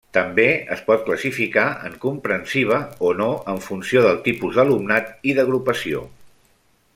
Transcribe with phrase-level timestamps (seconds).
[0.17, 0.43] També
[0.75, 6.03] es pot classificar en comprensiva o no en funció del tipus d'alumnat i d'agrupació.